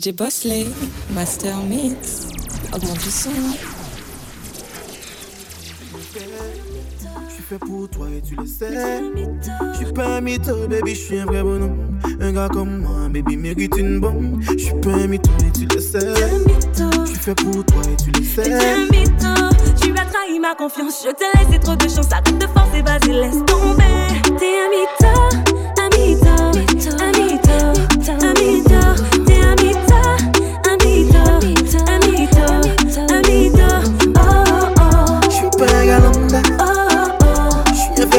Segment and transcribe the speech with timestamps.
[0.00, 0.64] J'ai Bosley,
[1.12, 2.28] Master Mix,
[2.72, 3.30] augmente le son.
[7.28, 8.70] Je suis fait pour toi et tu le sais.
[9.72, 11.98] Je suis pas un mytho, baby, je suis un vrai bonhomme.
[12.20, 14.40] Un gars comme moi, baby, mérite une bombe.
[14.56, 15.98] Je suis pas un mytho et tu le sais.
[15.98, 18.52] Je suis fait pour toi et tu le sais.
[18.52, 19.34] un mytho,
[19.82, 21.04] tu as trahi ma confiance.
[21.04, 24.06] Je te laisse trop de chance, arrête de forcer, vas-y, laisse tomber.
[24.38, 25.12] T'es un mytho,
[25.76, 26.67] un mytho,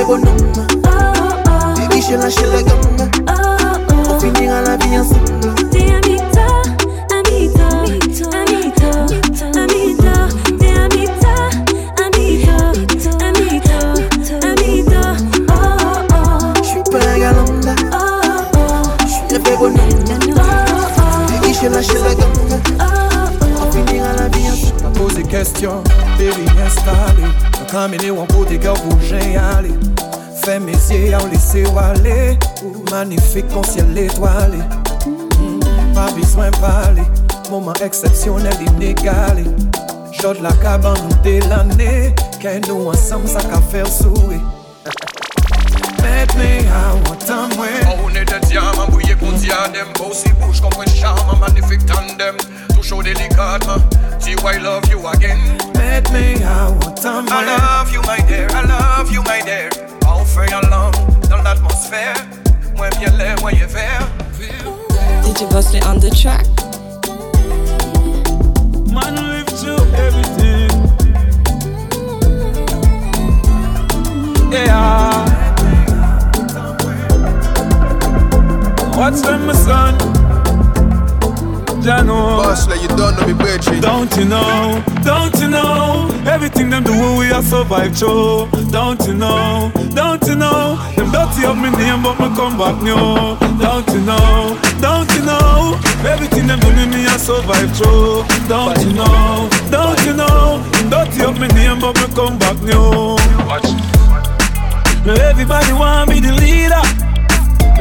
[0.09, 0.53] bonhomme.
[1.75, 3.09] Baby, j'ai lâché la gomme.
[3.27, 3.33] Oh
[3.89, 4.19] oh
[21.61, 22.61] j'ai lâché la gomme.
[23.61, 24.79] On finira la vie ensemble.
[25.29, 25.83] Question,
[26.17, 27.23] baby, installé.
[31.49, 32.83] A ou
[33.17, 37.05] lese wale kon siel etwale mm, Pa biswen pale
[37.81, 39.45] eksepsyonel inegale
[40.19, 42.13] Jod la kaban nou de l'ane
[42.67, 44.37] nou ansam sa ka souwe
[46.03, 48.25] Met me a watan mwen Ou de
[48.91, 49.89] bouye kon diadem
[50.41, 50.93] bouche kon pwen
[51.41, 52.37] Magnifique tandem
[53.03, 53.81] delikatman
[54.19, 55.39] See I love you again.
[55.73, 57.25] Met me I want time.
[57.29, 58.47] I love you, my dear.
[58.51, 59.69] I love you, my dear.
[60.05, 60.93] All for your love,
[61.29, 62.15] dans l'atmosphère.
[62.75, 64.07] Moi bien l'air, moi y vers.
[65.23, 66.45] DJ Bossley on the track.
[68.91, 70.69] Man live to everything.
[74.51, 75.25] Yeah.
[78.97, 80.18] What's them, my son?
[81.89, 82.13] Jano.
[82.13, 82.43] Oh.
[82.43, 83.81] Boss, like you don't know me, Bertrand.
[83.81, 84.83] Don't you know?
[85.01, 86.05] Don't you know?
[86.27, 88.45] Everything them do, oh, we are survive through.
[88.69, 89.71] Don't you know?
[89.97, 90.77] Don't you know?
[90.95, 92.93] Them dirty up me name, but me come back new.
[93.57, 94.53] Don't you know?
[94.79, 95.81] Don't you know?
[96.05, 98.21] Everything them do me, me I survive through.
[98.47, 99.49] Don't you know?
[99.71, 100.61] Don't you know?
[100.61, 103.17] Them dirty up me name, but me come back new.
[103.49, 103.65] Watch.
[105.09, 106.85] Everybody want me the leader.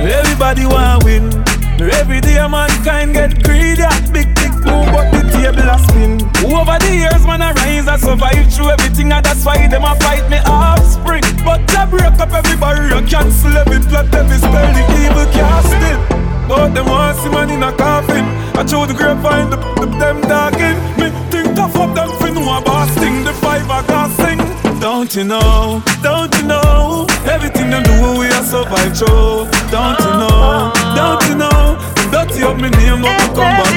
[0.00, 1.47] Everybody want win.
[1.80, 6.90] Every day mankind get greedy Big, big boom, but the table a spin Over the
[6.90, 10.38] years, man, I rise, I survive through everything And that's why them a fight me
[10.44, 11.22] offspring.
[11.44, 16.02] But I break up every barrier Cancel every plot, every spell The evil casting.
[16.48, 18.24] But them want see man in a coffin.
[18.58, 22.58] I show the grapevine, the, the, them talking Me think tough up them fin know
[22.58, 24.27] a boss thing The five a gas sing
[24.80, 27.06] don't you know, don't you know?
[27.26, 31.78] Everything them do we are survive through Don't you know, don't you know?
[32.10, 33.67] Dirty up me name me come back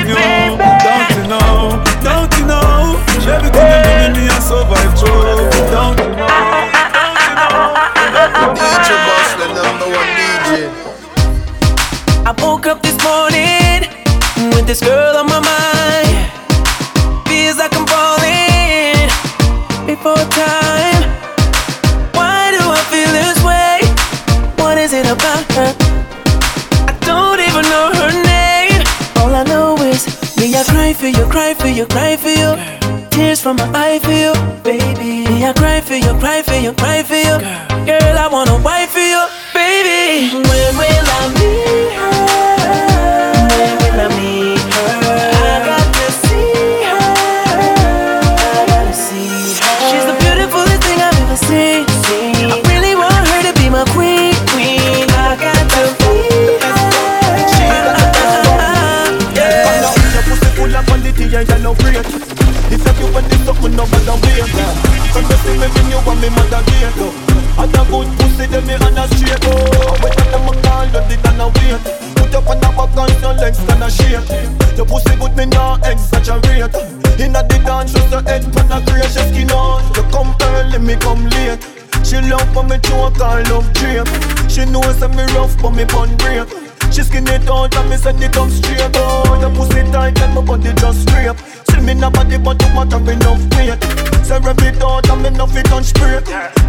[85.61, 86.49] but me pun break
[86.91, 88.91] she skin it out and me send it up straight.
[88.95, 91.37] Oh, your pussy tight and my body just scrape
[91.69, 93.79] Slim in a body but you matter enough weight.
[94.25, 96.19] Say rev it out and me enough it on spray.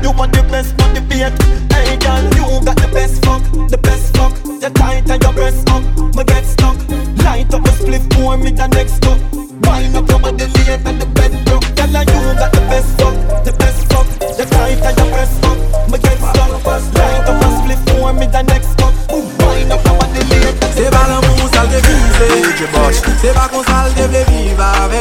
[0.00, 1.02] You want the best but the
[1.74, 4.32] Hey girl, you got the best fuck, the best fuck.
[4.46, 5.82] You tight and your breast up,
[6.14, 6.78] me get stuck.
[7.24, 9.18] Light up a split pour me the next cup
[9.62, 11.11] Wind up your body late and the
[23.22, 25.00] Se pa kon sal devle viv ave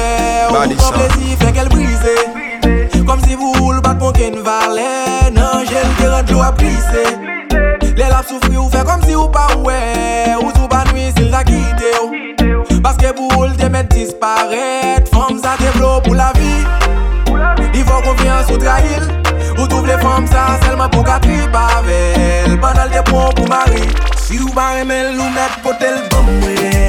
[0.52, 2.12] Ou kon plezi fek el brise.
[3.08, 7.02] Kom si voul bat pon ken vale Nan jel te radyo ap glise
[7.98, 9.80] Le lap soufri ou fe kom si ou pa we
[10.36, 12.14] Ou tou ban we sil da kite ou.
[12.86, 16.54] Baske boul te met disparet Fom sa devlo pou la vi
[17.74, 19.02] Di fò konfians ou trail
[19.58, 23.82] Ou tou vle fòm sa selman pou katri pavel Banal de pou pou mari
[24.22, 26.81] Si ou ba remel ou met potel bambwe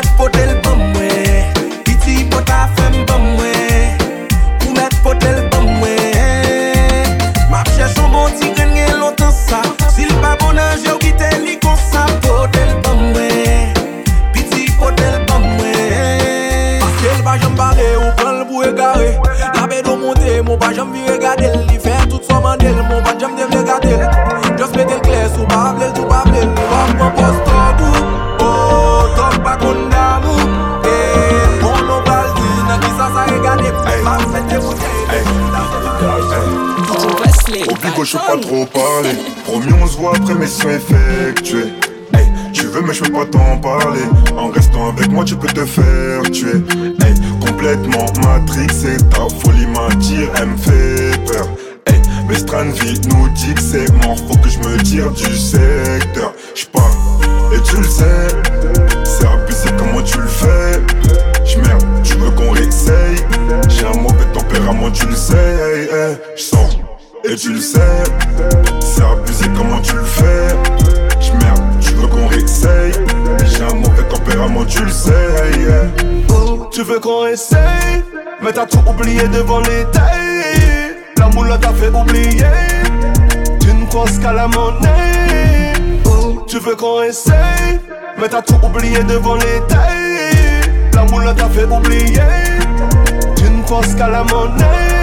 [0.00, 1.44] met potel ban mwen
[1.84, 3.98] Piti pot a fem ban mwen
[4.58, 7.18] Pou met potel ban mwen
[7.50, 9.60] Map chè chon bon ti gren gen lontan sa.
[9.94, 12.06] Sil pa bonan jè ou gite li kon sa.
[12.24, 13.74] Potel ban mwen
[14.32, 19.12] Piti potel ban mwen Paske l vajan bare ou pran l pou e gare
[19.58, 23.36] La be do monte mou vajan vire gade Li fè tout so mandel mou vajan
[23.36, 23.96] devle gade
[24.56, 25.79] Just metel kles ou bab
[38.00, 39.14] Gauche, je pas trop parler.
[39.44, 41.68] Promis, on se voit après mission effectuée.
[42.14, 44.00] Hey, tu veux, mais je peux pas t'en parler.
[44.38, 46.64] En restant avec moi, tu peux te faire tuer.
[47.04, 47.14] Hey,
[47.46, 51.46] complètement matrixé, ta folie m'attire, elle me fait peur.
[52.26, 56.32] Mais Stranville nous dit que c'est mort, faut que je me tire du secteur.
[56.54, 57.20] J'pars,
[57.52, 58.28] et tu le sais,
[59.04, 60.80] c'est abusé comment tu le fais?
[61.44, 63.16] J'merde, tu veux qu'on réessaye?
[63.68, 65.90] J'ai un mauvais tempérament, tu le sais.
[67.30, 67.78] Et tu le sais,
[68.80, 70.48] c'est abusé comment tu le fais.
[71.20, 72.92] J'merde, tu veux qu'on réessaye.
[73.44, 75.10] J'ai un mauvais tempérament, tu le sais.
[76.72, 78.04] Tu veux qu'on essaye
[78.42, 82.46] Mais t'as tout oublié devant les tailles La moule t'a fait oublier
[83.60, 85.74] Tu ne penses qu'à la monnaie
[86.46, 87.78] tu veux qu'on essaye
[88.18, 92.20] Mais t'as tout oublié devant les tailles La moule t'a fait oublier
[93.36, 94.99] Tu ne penses qu'à la monnaie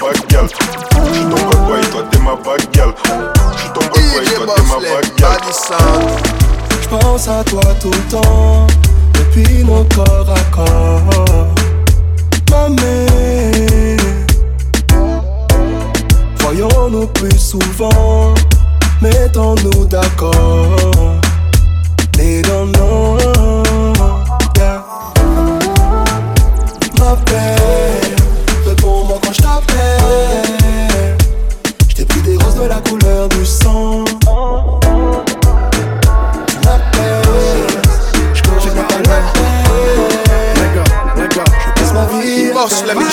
[0.00, 0.46] bad gal
[1.12, 2.94] J'suis ton bad boy, toi t'es ma bad gal
[3.56, 5.38] J'suis ton bad boy, toi t'es ma bad gal
[6.82, 8.66] J'pense à toi tout le temps
[9.14, 11.48] Depuis mon corps à corps.
[12.50, 13.98] Ma mère
[16.38, 18.34] Voyons-nous plus souvent
[19.02, 21.05] Mettons-nous d'accord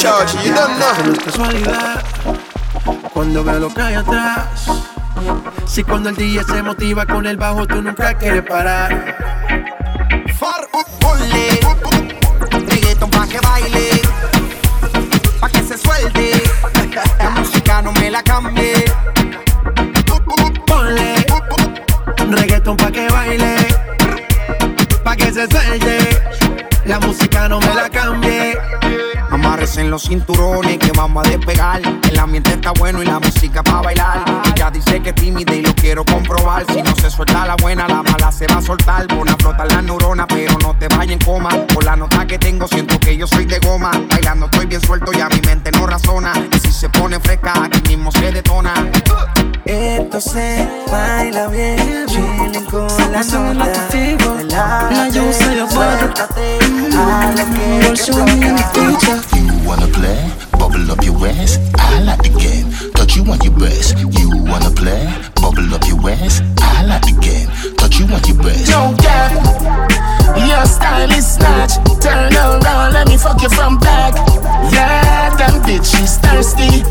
[0.04, 1.06] You don't know.
[1.06, 2.04] No es casualidad
[3.14, 4.68] cuando veo lo que hay atrás.
[5.66, 9.43] Si cuando el DJ se motiva con el bajo, tú nunca quieres parar.
[29.94, 31.80] Los cinturones que vamos a despegar.
[32.10, 34.26] El ambiente está bueno y la música pa' bailar.
[34.56, 36.66] Ella dice que es tímida y lo quiero comprobar.
[36.66, 39.06] Si no se suelta la buena, la mala se va a soltar.
[39.06, 41.50] Pon a flotar la neurona, pero no te vayas en coma.
[41.72, 43.92] Por la nota que tengo, siento que yo soy de goma.
[44.10, 46.34] Bailando estoy bien suelto, ya mi mente no razona.
[46.52, 48.74] Y si se pone fresca, aquí mismo se detona.
[49.66, 53.88] Esto se baila bien, chilling con la nota.
[53.92, 55.34] Relájate,
[55.70, 56.58] suéltate,
[56.98, 59.43] a lo que te
[59.74, 60.22] wanna play?
[60.60, 61.60] Bubble up your waist.
[61.78, 62.70] I like the game.
[62.94, 63.98] Touch you on your breast.
[63.98, 65.04] You wanna play?
[65.42, 66.44] Bubble up your waist.
[66.62, 67.50] I like the game.
[67.78, 68.70] Touch you on your breast.
[68.70, 69.34] Yo, girl,
[70.46, 71.74] your style is snatch.
[72.02, 74.14] Turn around, let me fuck you from back.
[74.72, 76.86] Yeah, them bitches thirsty.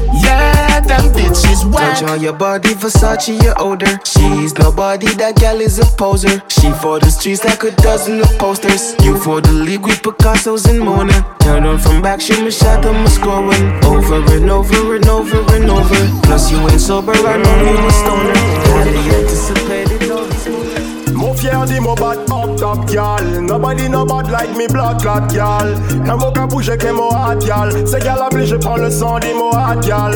[0.87, 1.99] Them bitches whack.
[1.99, 4.01] Touch on your body, Versace, you're older.
[4.05, 6.43] She's nobody, that gal is a poser.
[6.49, 8.95] She for the streets like a dozen of posters.
[9.05, 11.37] You for the league with Picasso's and Mona.
[11.41, 13.85] Turn on from back, shoot me shot, I'm scoring.
[13.85, 16.21] Over and over and over and over.
[16.23, 18.35] Plus, you ain't sober, I know you a stoner.
[18.37, 20.12] Highly anticipated,
[21.43, 25.75] fier de mon bat up top gal Nobody no bad like me blood clot gal
[26.07, 29.33] Quand mon bouge que mon hot gal C'est gal appelé je prends le sang de
[29.35, 30.13] mon hot gal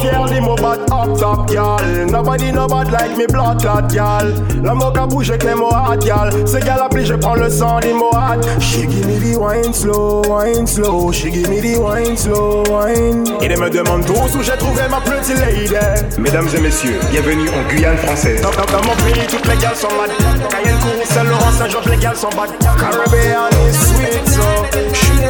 [0.00, 4.34] fier de mon bat up top gal Nobody no bad like me blood clot gal
[4.62, 7.80] La mon cap bouge que mon hot gal C'est gal appelé je prends le sang
[7.80, 11.12] de mon hot She give me the wine slow, wine slow.
[11.12, 13.24] She give me the wine slow, wine.
[13.40, 15.72] Ils me demandent tous où j'ai trouvé ma petite lady.
[16.18, 18.40] Mesdames et messieurs, bienvenue en Guyane française.
[18.42, 20.10] Dans mon pays toutes les gars sont mad
[20.50, 24.48] Cayenne, Kourou, Saint-Laurent, Saint-Georges, les gars sont bad Caribbean is sweet so,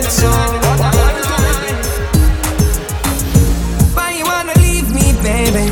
[0.08, 0.30] so
[3.94, 5.70] Why you wanna leave me, baby?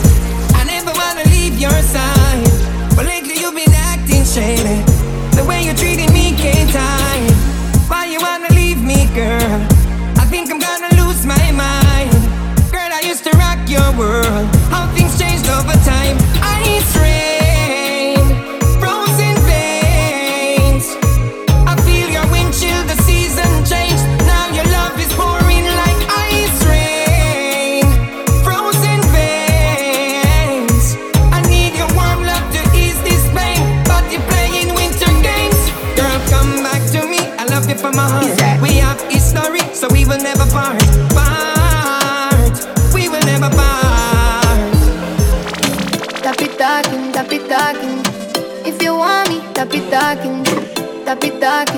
[0.54, 2.44] I never wanna leave your side
[2.96, 4.82] But lately you've been acting shady
[5.36, 7.03] The way you're treating me can't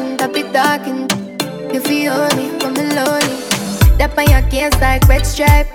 [0.07, 1.73] talking, tap it talking.
[1.73, 3.37] You feel me, from the lonely.
[3.99, 5.67] That on your case like wet stripe.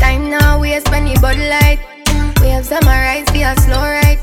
[0.00, 1.78] Time now, waste when you bud light.
[2.40, 4.18] We have summarized via slow ride.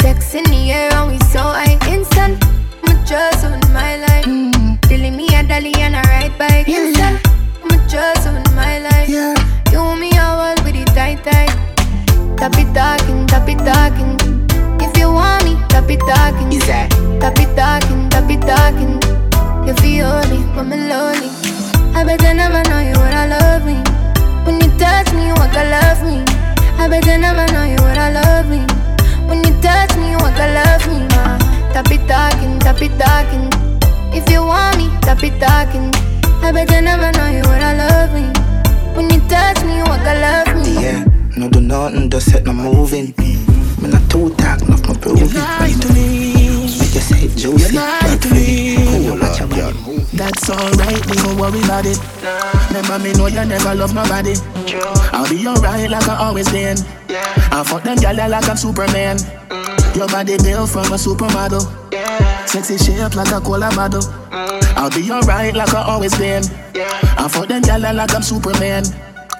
[0.00, 1.78] Sex in the air and we so high.
[1.88, 2.42] Instant,
[2.82, 4.24] my just on my life.
[4.88, 6.68] Feeling me a dolly and a ride bike.
[6.68, 7.20] Instant,
[7.64, 9.08] my just on my life.
[9.08, 11.54] You me a wall with it tight tight.
[12.36, 14.19] Tap it talking, tap it talking.
[14.80, 16.52] If you want me, tap it talking.
[16.52, 16.90] Is that?
[17.20, 18.96] It talking, it talking.
[19.66, 21.30] You feel me, but me lonely.
[21.94, 23.76] I bet I never know you would I love me.
[24.46, 26.24] When you touch me, you want to love me.
[26.80, 28.60] I bet I never know you would I love me.
[29.28, 31.06] When you touch me, you want to love me.
[31.12, 31.38] Uh,
[31.90, 33.46] it talking, tap it talking.
[34.16, 35.92] If you want me, it talking.
[36.42, 38.26] I bet I never know you would I love me.
[38.96, 40.82] When you touch me, you want to love me.
[40.82, 41.04] Yeah,
[41.36, 43.14] no do nothing, just set no moving.
[43.80, 45.28] Me not too talk, enough my proving.
[45.28, 46.34] You lie to me.
[46.78, 47.72] Make you say it juicy.
[47.72, 48.76] You lie to me.
[48.76, 50.00] Cool, watch your body.
[50.12, 51.98] That's alright, me don't worry about it.
[52.68, 54.34] Remember me know you never love nobody.
[55.12, 56.76] I'll be alright like I always been.
[57.08, 59.16] I fuck them gyal like I'm Superman.
[59.16, 59.96] Mm.
[59.96, 61.62] Your body built from a supermodel.
[62.48, 64.02] Sexy shape like a cola bottle.
[64.02, 64.62] Mm.
[64.76, 66.42] I'll be alright like I always been.
[66.74, 68.84] I fuck them gyal like I'm Superman.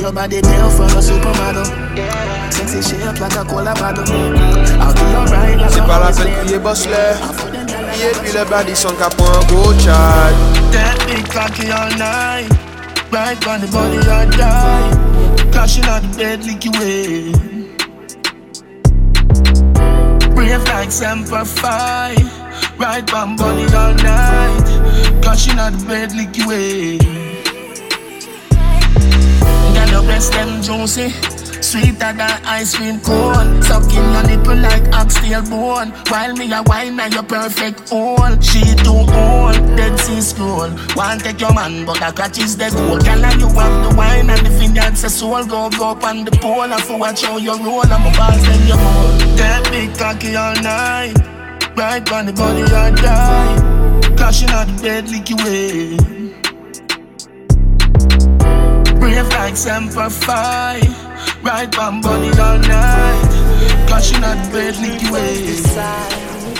[0.00, 1.66] Your body built from a supermodel.
[2.52, 4.04] Sexy shape like a cola bottle.
[4.80, 6.44] I'll be alright like C'est I pas la always peine been.
[6.46, 7.12] crier boss là
[8.02, 10.32] Et puis le body son cap pour un gros chat
[10.72, 12.48] That big cocky all night.
[13.12, 15.50] Right on the body I die.
[15.52, 17.32] Crashing on the bed, lick you away.
[20.34, 22.14] Brave like Semper Fi.
[22.78, 25.22] Right on body all night.
[25.22, 26.50] Crashing on the bed, lick you
[30.20, 31.10] breast them juicy.
[31.62, 33.62] Sweeter than ice cream cone.
[33.62, 35.90] Sucking your nipple like oxtail bone.
[36.08, 40.70] While me a wine and your perfect own She too old, dead sea scroll.
[40.96, 43.96] Want take your man but the catch is the goal Girl and you have the
[43.96, 47.22] wine and the finance a soul Go go up on the pole and for watch
[47.22, 51.14] how you roll And my balls then you hold That big cocky all night.
[51.76, 54.16] Right on the body I die.
[54.16, 56.19] Crashing on the bed lick
[59.20, 60.80] Brave like Semper Fi
[61.42, 66.00] Right on body all night Crashing on the bed lick you away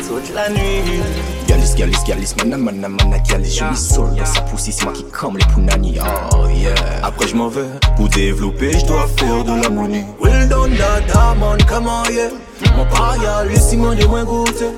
[0.06, 1.00] toute la nuit.
[1.46, 3.50] Galis, galis, galis, mana, mana, mana, galis.
[3.50, 5.98] Je suis seul dans sa poussée, c'est moi qui comme les punani.
[6.34, 6.74] Oh yeah.
[7.04, 10.04] Après, je m'en vais pour développer, je dois faire de la monnaie.
[10.18, 12.30] Well done, dada, man, comment yeah.
[12.76, 14.70] Mon paya, laissez-moi de moins goûter.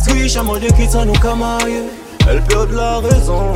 [0.00, 1.84] Squish à moi de quitter nous camailler.
[2.28, 3.54] Elle perd la raison.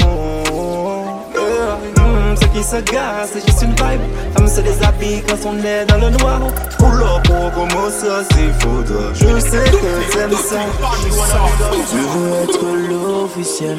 [1.34, 2.05] Yeah.
[2.26, 4.00] Mm, c'est qui se gare, c'est juste une vibe.
[4.34, 6.40] Femme se déshabille quand on est dans le noir.
[6.78, 9.12] Pull up, oh, comment ça c'est faudra.
[9.14, 10.60] Je sais que t'aimes ça.
[11.90, 13.78] Tu veux être l'officiel,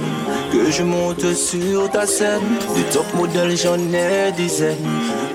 [0.51, 2.41] que je monte sur ta scène.
[2.75, 4.77] Des top modèles, j'en ai dizaines.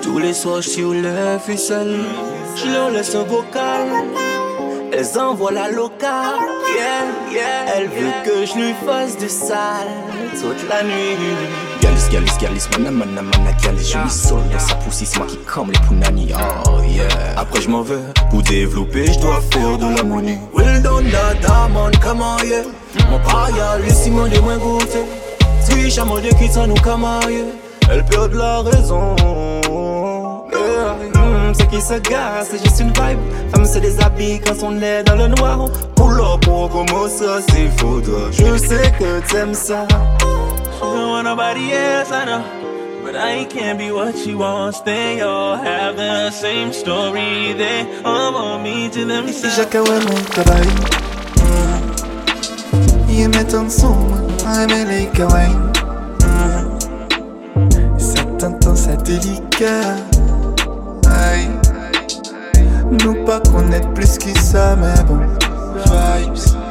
[0.01, 1.99] Tous les soirs, je sur les ficelles.
[2.55, 3.87] Je leur laisse un vocal.
[4.95, 6.37] Elles envoient la locale,
[6.77, 7.75] yeah, yeah.
[7.75, 9.87] Elle veut que je lui fasse du sale
[10.39, 11.17] toute la nuit.
[11.81, 13.89] Galis, galis, galis, mana, mana, mana, galis.
[13.91, 16.31] Je lui sol dans sa poussée, c'est moi qui comme les punani.
[16.67, 17.07] Oh yeah.
[17.37, 17.95] Après, je m'en vais
[18.29, 20.39] pour développer, je dois faire de la monnaie.
[20.53, 22.63] Well done, that diamond, come on, yeah.
[23.09, 25.05] Mon paya, laissez-moi des moins goûter.
[25.61, 27.45] Si jamais de quitte ça nous camaille,
[27.89, 29.15] elle perd la raison.
[31.53, 31.59] Yeah.
[31.59, 33.19] Mm, ce qui se gare, c'est juste une vibe.
[33.53, 35.69] Femme se déshabille quand on est dans le noir.
[35.95, 38.31] Pull up, oh, comment ça c'est faudra.
[38.31, 39.87] Je sais que t'aimes ça.
[40.19, 42.41] She don't want nobody else, I know.
[43.03, 44.81] But I can't be what she wants.
[44.81, 47.53] They all have the same story.
[47.53, 49.55] They all want me to Ici themselves.
[49.55, 50.67] chacun ouais mon travail
[53.09, 53.95] Il met en son,
[54.45, 55.51] I met les kawaii
[57.97, 59.95] Ça t'entend, ça délicat
[62.91, 65.19] Nous pas connaître plus que ça, mais bon.
[65.85, 66.63] Vibes.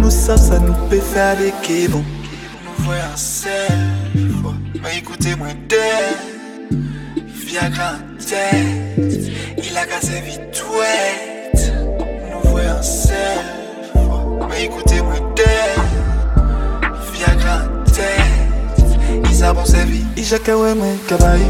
[0.00, 3.52] Nous savons ça nous peut faire des bon Nous voyons seul
[4.82, 6.78] Mais écoutez-moi d'elle.
[7.26, 9.32] Viagra en tête.
[9.58, 11.72] Il a cassé vite ouette
[12.32, 13.16] Nous voyons seul
[14.48, 16.44] Mais écoutez-moi d'elle.
[17.12, 19.22] Viagra en tête.
[19.24, 21.40] Il s'abonne sa vie Il jacka ouais moi kabaï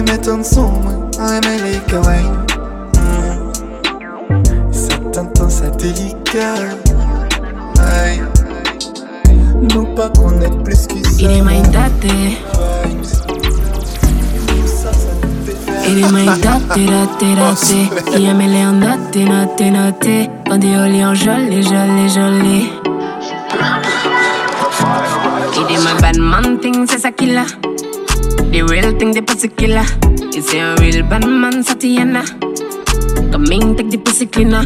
[0.00, 2.24] ми танцуем, амели калей
[4.72, 6.94] Cette intense est délicate
[7.78, 8.22] hey.
[9.60, 12.38] Nous pas connaître plus que ça Или майдате
[15.88, 17.80] Или майдате, рате, рате
[18.18, 20.30] И амели en note, note, note.
[20.48, 22.72] Bandit au lion, joli, joli, joli.
[25.68, 27.44] Il est ma bad man thing, c'est ça qu'il a.
[28.52, 29.86] The real thing, the pussy killer.
[30.36, 32.22] It's a real bad man, Satiana
[33.32, 34.62] Come in, take the pussy cleaner.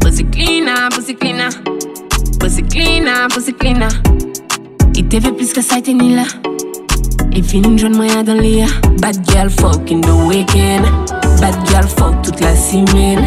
[0.00, 1.48] Pussy cleaner, pussy cleaner.
[2.40, 3.88] Pussy cleaner, pussy cleaner.
[4.96, 6.24] Il te fait plus que ça, t'es ni là
[7.32, 8.66] Et fini une jeune moyen dans l'IA
[9.00, 10.82] Bad girl fuck in the weekend.
[11.40, 13.24] Bad girl fuck toute la semaine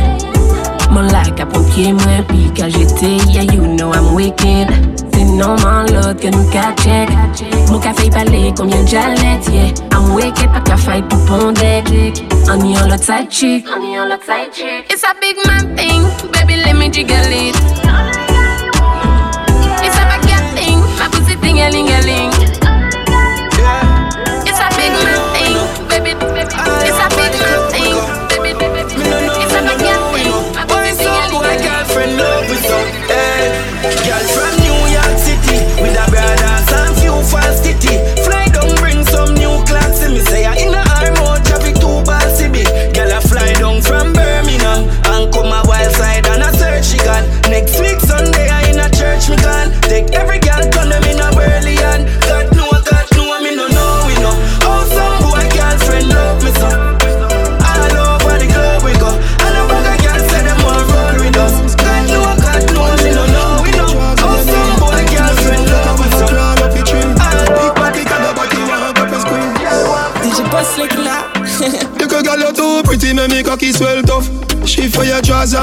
[0.92, 4.68] Mon like a pompier moins Puis quand j'étais, yeah you know I'm wicked.
[5.14, 7.10] C'est normal l'autre que nous check
[7.82, 9.74] Café parler combien de jalettes, yeah.
[9.92, 11.62] I'm wicked, pas qu'à fight pour pondre.
[12.50, 13.66] On y a l'autre side chick.
[13.76, 14.92] On y a l'autre side chick.
[14.92, 18.31] It's a big man thing, baby let me jiggle it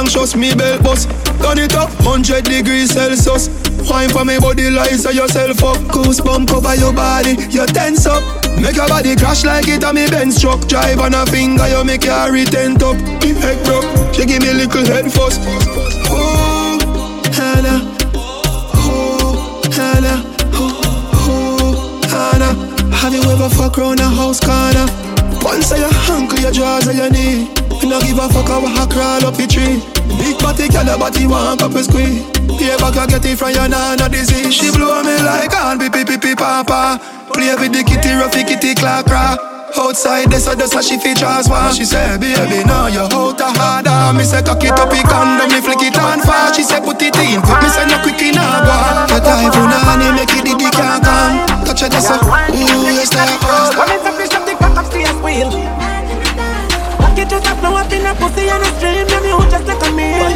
[0.09, 1.09] trust me belt bust.
[1.41, 3.49] Turn it up, 100 degrees Celsius.
[3.89, 5.77] Wine for me body like so yourself up.
[5.93, 8.23] Goosebump cover your body, you tense up.
[8.61, 10.67] Make your body crash like it a me Benz truck.
[10.67, 12.97] Drive on a finger, you make your retent up.
[13.23, 15.39] Me head broke, she give me little head fuss.
[16.11, 16.79] Oh,
[17.33, 17.81] Hannah.
[18.75, 20.25] Oh, Hannah.
[20.55, 20.81] Oh,
[21.29, 22.97] oh, Hannah.
[22.97, 24.87] Have you ever fuck round a house corner?
[25.43, 27.58] Once I your ankle, your jaws, or your knee
[27.89, 29.81] no give a fuck how I crawl up the tree.
[30.21, 32.23] Big body, girl, your body want up a squeeze.
[32.61, 34.53] Pay back, I get it from your nana disease.
[34.53, 37.01] She blow me like on pee pee pee papa.
[37.33, 39.39] Play with the kitty, roughy kitty clack crack
[39.77, 43.49] Outside, this so this how she features one She say, baby, now you out a
[43.53, 44.17] harder.
[44.17, 46.99] Me say, cock it up, it condom, me flick it on fast She say, put
[47.05, 48.77] it in quick, me say, no quick in a go.
[49.13, 51.47] Your time for nanny, make it, it can't come.
[51.69, 53.77] Touch it, this so, ooh, you stay fast.
[53.77, 55.98] When it's a fish up the cock up your wheel Lock
[57.19, 59.83] it just up now up in a pussy and a stream Then you just like
[59.83, 60.31] a meal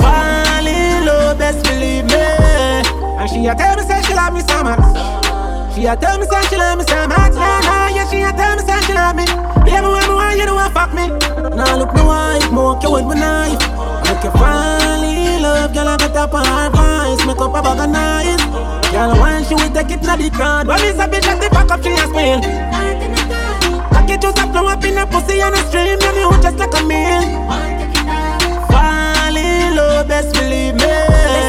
[0.00, 2.24] Fall in love, best believe me
[3.18, 4.80] And she a tell me say she love me so much.
[5.74, 7.32] She a tell me say she love me so much.
[7.36, 9.24] Nah, nah, yeah, she a tell me say she love me.
[9.68, 11.08] Yeah, me want me want you to want fuck me.
[11.56, 13.60] Now look me wife, more you with my knife.
[14.08, 15.88] Make you fall in love, girl.
[15.88, 18.42] I got up on her voice, make up a bag of nice.
[18.90, 21.48] Girl, when she will take it to the crowd, when me say bitch, let the
[21.50, 23.19] back up, she a spin.
[24.18, 26.82] Just a flow up in a pussy on a stream, yeah, me just like a
[26.84, 27.22] meal.
[28.68, 30.92] Fall in love, best believe me.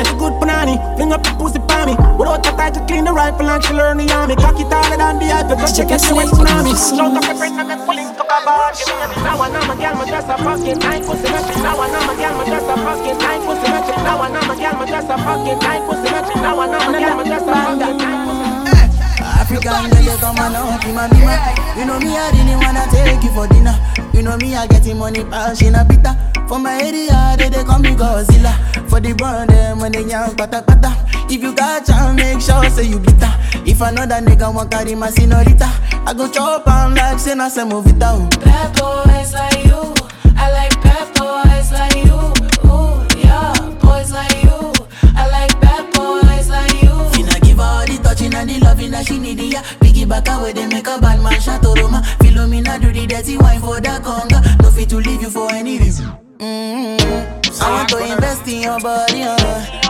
[0.05, 1.95] Be good punani, fling up the pussy for me.
[2.17, 4.35] Without time to clean the rifle and she learn the army.
[4.35, 5.27] Cocky taller than the
[5.75, 6.71] check it, she went tsunami.
[6.71, 8.55] Shout up the friend and then pulling to cover.
[8.71, 11.27] Give me every now and I'm a girl, my dress a fucking tight pussy.
[11.27, 13.67] Now and I'm a girl, my dress a fucking tight pussy.
[13.67, 15.59] Now and I'm a girl, my dress a fucking
[20.35, 23.75] Girl, you know me, I didn't wanna take you for dinner.
[24.13, 26.15] You know me, I getting money, pass in a bitter.
[26.47, 28.53] For my area, they, they call me Godzilla.
[28.89, 30.95] For the brand, them when they young, pata pata.
[31.29, 33.31] If you got chance, make sure say you bitter.
[33.65, 35.69] If another nigga want carry my senorita,
[36.05, 38.29] I go chop on like say na se movita.
[38.43, 40.00] Bad boys like you.
[50.91, 52.01] A bad man shot Roma.
[52.19, 54.39] Philomena do the dirty wine for conga.
[54.61, 56.05] No fit to leave you for any reason.
[56.37, 57.61] Mm-hmm.
[57.61, 59.37] I want to invest in your body, uh.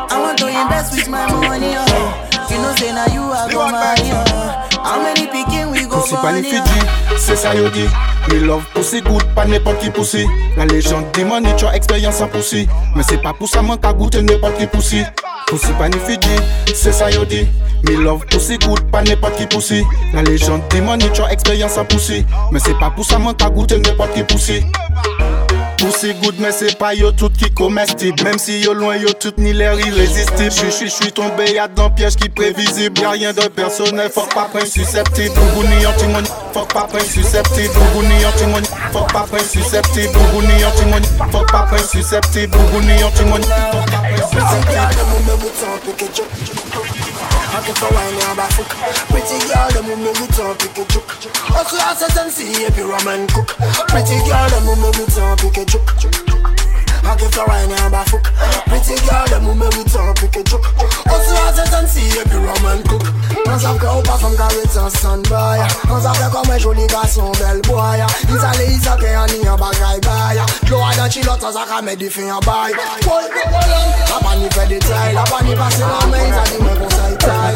[0.09, 2.47] I want to invest with my money, uh.
[2.49, 4.67] You know, say now you are go marry, uh.
[4.83, 6.61] How many picking we pas Fiji
[7.17, 7.87] C'est ça yo dit.
[8.29, 10.25] We love pussy good, pas n'importe qui pussy.
[10.57, 12.67] La légende dit money, tu as expérience en pussy.
[12.95, 15.03] Mais c'est pas pour ça man, t'as goûté n'importe qui pussy.
[15.77, 16.29] Pas ni Fiji
[16.73, 17.47] C'est ça yo dit.
[17.83, 19.83] Me love pussy good, pas n'importe qui pussy.
[20.13, 22.25] La légende dit money, tu as expérience en pussy.
[22.51, 24.63] Mais c'est pas pour ça man, t'as goûté n'importe qui pussy.
[25.81, 28.23] Pussy good mais c'est pas yo tout qui comestible.
[28.23, 30.51] Même si yo loin yo tout ni l'air irrésistible.
[30.51, 33.01] J'suis j'suis tombé y'a dans piège qui prévisible.
[33.01, 38.25] Y'a rien de personnel, fuck pas prince susceptible Bougouni anti-money, fuck pas prince susceptible Bougouni
[38.25, 44.01] anti-money, fuck pas prince susceptible Bougouni anti-money, fuck pas prince susceptible Bougouni anti-money, fuck pas
[44.03, 44.21] prince
[47.61, 48.49] Pocket for wine and back
[49.09, 50.85] Pretty girl, them who make it up, pick a
[51.61, 53.45] Also assets and see if you rum and cook.
[53.85, 55.85] Pretty girl, them who make it up, pick a juke
[57.05, 58.25] Pocket for wine and back hook
[58.65, 60.65] Pretty girl, them who make it up, pick a juke
[61.05, 63.05] Also assets and see if you rum and cook.
[63.45, 68.01] On savent qu'on passe comme Garrett Sandboy On savent comme un joli garçon, belle boy
[68.27, 71.95] Ils allaient, ils allaient, en y a bagaille baille a dans chilote, ça qu'a met
[71.95, 73.23] des filles en bail Boy,
[74.09, 77.53] La fait des tailles, la pani passe la main, ils allaient me conseiller taille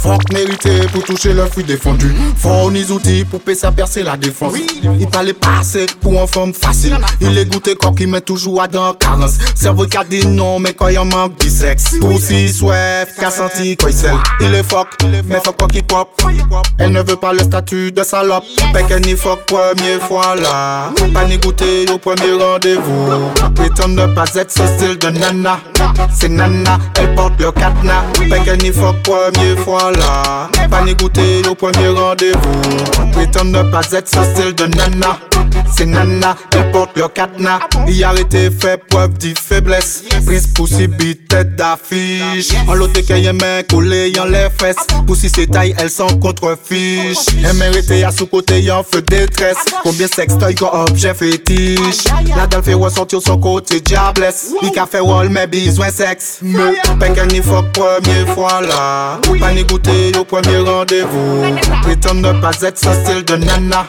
[0.00, 2.14] Faut mériter pour toucher leur fruit défendu.
[2.36, 4.54] Faut les outils pour payer sa percée la défense.
[5.00, 6.96] Il parlait pas assez pour en forme facile.
[7.20, 9.38] Il est goûté quand qu met toujours à dans carence.
[9.54, 11.96] Cerveau qui a dit non, mais quand il manque du sexe.
[12.00, 14.12] Ou si soif, qu'a senti quoi il sait.
[14.40, 14.88] Il est fuck,
[15.26, 16.08] mais fuck quoi qu'il pop.
[16.78, 18.44] Elle ne veut pas le statut de salope.
[18.72, 20.92] Peck ni fuck première fois là.
[21.12, 23.10] Pas ni goûter au premier rendez-vous.
[23.56, 25.58] Prétend ne pas être ce style de nana.
[26.14, 28.04] C'est nana, elle porte le cadenas.
[28.30, 30.48] Peck ni fuck première fois là.
[30.70, 33.10] Pas ni goûter au premier rendez-vous.
[33.12, 35.18] Prétend ne pas être ce style de nana.
[35.74, 37.60] C'est nana, elle porte le cadenas.
[37.86, 40.04] Y arrêter fait preuve de faiblesse.
[40.26, 42.50] Prise poussi bite tête d'affiche.
[42.66, 44.76] En l'autre qu'elle y main collée en les fesses.
[45.06, 47.18] Poussi ses tailles, elles sont contre-fiche.
[47.44, 49.58] Elle méritait à sous-côté en feu détresse.
[49.82, 52.04] Combien sextoy comme objet fétiche.
[52.36, 54.52] La dalle fait ressortir son côté diablesse.
[54.62, 56.38] Il qu'a fait wall mais besoin sexe.
[56.42, 59.20] Me, pek ni fuck première fois là.
[59.38, 61.42] Pas goûter au premier rendez-vous.
[61.82, 63.86] Prétend ne pas être style de nana.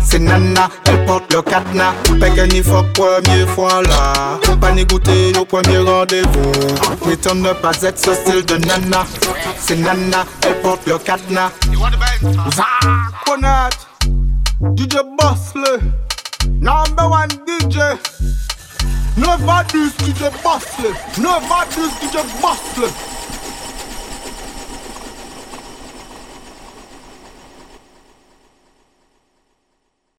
[0.00, 1.92] C'est nana, elle porte le cadenas.
[2.20, 4.38] Pek ni fuck première fois là.
[4.60, 6.52] Pas ni goûter au premier rendez-vous.
[7.00, 9.04] Prétend ne pas être style de nana.
[9.58, 11.50] C'est nana, elle porte le cadenas.
[13.26, 13.70] Konat,
[14.76, 15.80] DJ Bustle,
[16.60, 17.78] number one DJ.
[19.72, 23.11] This DJ Bustle, never this DJ Bustle.